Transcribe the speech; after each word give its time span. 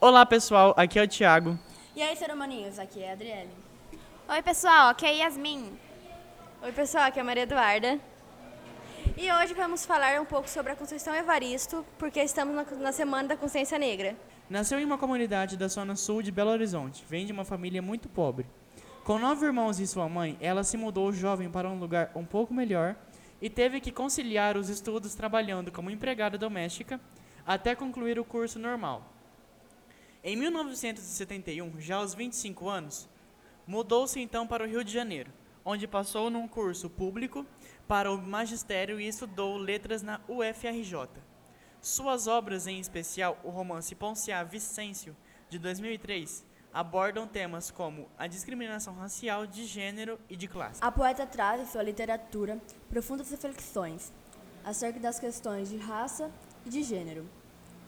Olá 0.00 0.24
pessoal, 0.24 0.72
aqui 0.76 0.96
é 0.96 1.02
o 1.02 1.08
Thiago. 1.08 1.58
E 1.96 2.00
aí, 2.00 2.14
ser 2.14 2.30
humaninhos, 2.30 2.78
aqui 2.78 3.02
é 3.02 3.10
a 3.10 3.12
Adriele. 3.14 3.50
Oi, 4.28 4.42
pessoal, 4.42 4.90
aqui 4.90 5.04
é 5.04 5.08
a 5.08 5.12
Yasmin. 5.24 5.76
Oi, 6.62 6.70
pessoal, 6.70 7.06
aqui 7.06 7.18
é 7.18 7.22
a 7.22 7.24
Maria 7.24 7.42
Eduarda. 7.42 7.98
E 9.16 9.32
hoje 9.32 9.54
vamos 9.54 9.84
falar 9.84 10.20
um 10.20 10.24
pouco 10.24 10.48
sobre 10.48 10.70
a 10.70 10.76
Conceição 10.76 11.12
Evaristo, 11.16 11.84
porque 11.98 12.22
estamos 12.22 12.54
na, 12.54 12.64
na 12.76 12.92
Semana 12.92 13.30
da 13.30 13.36
Consciência 13.36 13.76
Negra. 13.76 14.14
Nasceu 14.48 14.78
em 14.78 14.84
uma 14.84 14.96
comunidade 14.96 15.56
da 15.56 15.66
zona 15.66 15.96
sul 15.96 16.22
de 16.22 16.30
Belo 16.30 16.50
Horizonte. 16.50 17.04
Vem 17.08 17.26
de 17.26 17.32
uma 17.32 17.44
família 17.44 17.82
muito 17.82 18.08
pobre. 18.08 18.46
Com 19.02 19.18
nove 19.18 19.46
irmãos 19.46 19.80
e 19.80 19.86
sua 19.88 20.08
mãe, 20.08 20.38
ela 20.40 20.62
se 20.62 20.76
mudou 20.76 21.12
jovem 21.12 21.50
para 21.50 21.68
um 21.68 21.76
lugar 21.76 22.12
um 22.14 22.24
pouco 22.24 22.54
melhor 22.54 22.94
e 23.42 23.50
teve 23.50 23.80
que 23.80 23.90
conciliar 23.90 24.56
os 24.56 24.68
estudos 24.68 25.16
trabalhando 25.16 25.72
como 25.72 25.90
empregada 25.90 26.38
doméstica 26.38 27.00
até 27.44 27.74
concluir 27.74 28.16
o 28.20 28.24
curso 28.24 28.60
normal. 28.60 29.17
Em 30.22 30.34
1971, 30.34 31.80
já 31.80 31.96
aos 31.96 32.12
25 32.12 32.68
anos, 32.68 33.08
mudou-se 33.64 34.18
então 34.18 34.48
para 34.48 34.64
o 34.64 34.66
Rio 34.66 34.82
de 34.82 34.92
Janeiro, 34.92 35.32
onde 35.64 35.86
passou 35.86 36.28
num 36.28 36.48
curso 36.48 36.90
público 36.90 37.46
para 37.86 38.10
o 38.10 38.18
magistério 38.18 38.98
e 38.98 39.06
estudou 39.06 39.56
letras 39.56 40.02
na 40.02 40.20
UFRJ. 40.28 41.08
Suas 41.80 42.26
obras, 42.26 42.66
em 42.66 42.80
especial 42.80 43.38
o 43.44 43.50
romance 43.50 43.94
Ponciá 43.94 44.42
Vicêncio, 44.42 45.16
de 45.48 45.56
2003, 45.56 46.44
abordam 46.74 47.26
temas 47.26 47.70
como 47.70 48.08
a 48.18 48.26
discriminação 48.26 48.94
racial, 48.94 49.46
de 49.46 49.64
gênero 49.64 50.18
e 50.28 50.36
de 50.36 50.48
classe. 50.48 50.82
A 50.82 50.90
poeta 50.90 51.24
traz 51.24 51.60
em 51.60 51.66
sua 51.66 51.82
literatura 51.82 52.60
profundas 52.90 53.30
reflexões 53.30 54.12
acerca 54.64 54.98
das 54.98 55.20
questões 55.20 55.68
de 55.68 55.76
raça 55.76 56.28
e 56.66 56.70
de 56.70 56.82
gênero, 56.82 57.24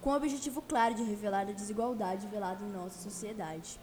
com 0.00 0.10
o 0.10 0.16
objetivo 0.16 0.62
claro 0.62 0.94
de 0.94 1.02
revelar 1.02 1.48
a 1.48 1.52
desigualdade 1.52 2.26
velada 2.26 2.64
em 2.64 2.70
nossa 2.70 2.98
sociedade, 3.02 3.78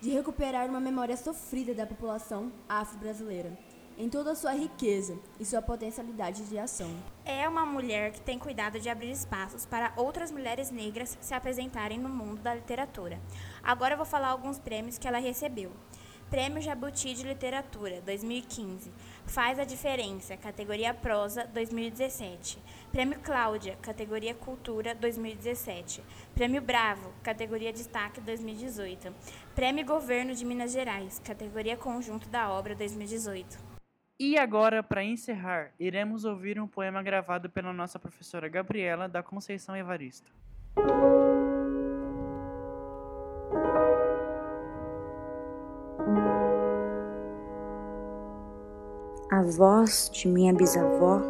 de 0.00 0.10
recuperar 0.10 0.68
uma 0.68 0.80
memória 0.80 1.16
sofrida 1.16 1.74
da 1.74 1.86
população 1.86 2.52
afro-brasileira 2.68 3.56
em 3.98 4.08
toda 4.08 4.30
a 4.30 4.34
sua 4.36 4.52
riqueza 4.52 5.18
e 5.40 5.44
sua 5.44 5.60
potencialidade 5.60 6.44
de 6.44 6.56
ação. 6.56 6.88
É 7.24 7.48
uma 7.48 7.66
mulher 7.66 8.12
que 8.12 8.20
tem 8.20 8.38
cuidado 8.38 8.78
de 8.78 8.88
abrir 8.88 9.10
espaços 9.10 9.66
para 9.66 9.92
outras 9.96 10.30
mulheres 10.30 10.70
negras 10.70 11.18
se 11.20 11.34
apresentarem 11.34 11.98
no 11.98 12.08
mundo 12.08 12.40
da 12.40 12.54
literatura. 12.54 13.20
Agora 13.60 13.94
eu 13.94 13.96
vou 13.96 14.06
falar 14.06 14.28
alguns 14.28 14.56
prêmios 14.56 14.96
que 14.96 15.08
ela 15.08 15.18
recebeu. 15.18 15.72
Prêmio 16.30 16.60
Jabuti 16.60 17.14
de 17.14 17.22
Literatura 17.26 18.02
2015. 18.02 18.92
Faz 19.26 19.58
a 19.58 19.64
Diferença, 19.64 20.36
categoria 20.36 20.92
Prosa 20.92 21.46
2017. 21.46 22.58
Prêmio 22.92 23.18
Cláudia, 23.20 23.78
categoria 23.80 24.34
Cultura 24.34 24.94
2017. 24.94 26.02
Prêmio 26.34 26.60
Bravo, 26.60 27.14
categoria 27.22 27.72
Destaque 27.72 28.20
2018. 28.20 29.10
Prêmio 29.54 29.86
Governo 29.86 30.34
de 30.34 30.44
Minas 30.44 30.72
Gerais, 30.72 31.18
categoria 31.24 31.78
Conjunto 31.78 32.28
da 32.28 32.50
Obra 32.50 32.74
2018. 32.74 33.58
E 34.20 34.36
agora, 34.36 34.82
para 34.82 35.02
encerrar, 35.02 35.72
iremos 35.80 36.26
ouvir 36.26 36.60
um 36.60 36.68
poema 36.68 37.02
gravado 37.02 37.48
pela 37.48 37.72
nossa 37.72 37.98
professora 37.98 38.48
Gabriela 38.48 39.08
da 39.08 39.22
Conceição 39.22 39.74
Evaristo. 39.74 40.30
A 49.30 49.42
voz 49.42 50.08
de 50.10 50.26
minha 50.26 50.54
bisavó 50.54 51.20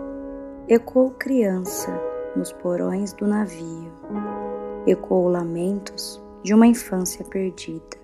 ecoou 0.68 1.10
criança 1.18 1.91
nos 2.36 2.52
porões 2.52 3.12
do 3.12 3.27
navio, 3.27 3.91
ecoou 4.86 5.27
lamentos 5.27 6.22
de 6.44 6.54
uma 6.54 6.69
infância 6.69 7.24
perdida. 7.24 7.96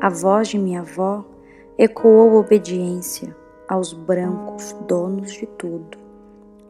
A 0.00 0.08
voz 0.08 0.48
de 0.48 0.58
minha 0.58 0.80
avó 0.80 1.22
ecoou 1.76 2.36
obediência 2.36 3.36
aos 3.68 3.92
brancos 3.92 4.72
donos 4.88 5.32
de 5.34 5.44
tudo. 5.48 5.98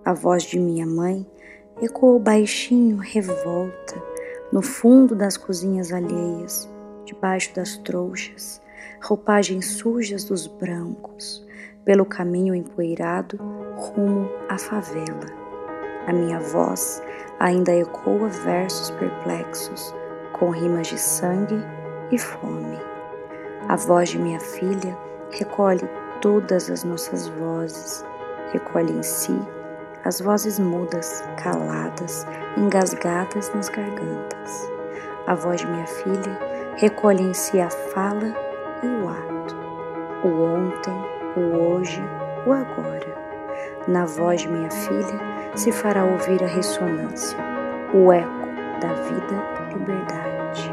A 0.05 0.13
voz 0.13 0.43
de 0.43 0.59
minha 0.59 0.87
mãe 0.87 1.25
ecoou 1.81 2.19
baixinho 2.19 2.97
revolta 2.97 4.03
no 4.51 4.61
fundo 4.61 5.15
das 5.15 5.37
cozinhas 5.37 5.93
alheias, 5.93 6.69
debaixo 7.05 7.55
das 7.55 7.77
trouxas, 7.77 8.61
roupagens 9.01 9.67
sujas 9.67 10.25
dos 10.25 10.49
brancos, 10.49 11.45
pelo 11.85 12.05
caminho 12.05 12.55
empoeirado 12.55 13.37
rumo 13.77 14.31
à 14.49 14.59
favela. 14.59 15.27
A 16.07 16.13
minha 16.13 16.41
voz 16.41 17.03
ainda 17.41 17.73
ecoa 17.73 18.29
versos 18.29 18.91
perplexos 18.93 19.95
com 20.39 20.51
rimas 20.51 20.89
de 20.89 20.99
sangue 20.99 21.59
e 22.11 22.19
fome. 22.19 22.79
A 23.69 23.77
voz 23.77 24.11
de 24.11 24.19
minha 24.19 24.41
filha 24.41 24.97
recolhe 25.31 25.89
todas 26.21 26.71
as 26.71 26.85
nossas 26.85 27.29
vozes, 27.29 28.05
recolhe 28.53 28.93
em 28.93 29.03
si 29.03 29.39
as 30.05 30.21
vozes 30.21 30.59
mudas, 30.59 31.25
caladas, 31.43 32.27
engasgadas 32.59 33.53
nas 33.55 33.71
gargantas. 33.71 34.71
A 35.27 35.35
voz 35.35 35.63
de 35.63 35.67
minha 35.67 35.87
filha 35.87 36.39
recolhe 36.77 37.23
em 37.23 37.33
si 37.33 37.59
a 37.59 37.71
fala 37.71 38.35
e 38.83 38.87
o 38.87 39.09
ato, 39.09 39.57
o 40.25 40.43
ontem, 40.43 41.14
o 41.37 41.41
hoje, 41.41 42.03
o 42.47 42.53
agora. 42.53 43.25
Na 43.89 44.05
voz, 44.07 44.45
minha 44.47 44.71
filha, 44.71 45.21
se 45.55 45.71
fará 45.73 46.05
ouvir 46.05 46.43
a 46.43 46.47
ressonância, 46.47 47.39
o 47.93 48.13
eco 48.13 48.49
da 48.81 48.93
vida, 48.95 49.75
liberdade. 49.75 50.71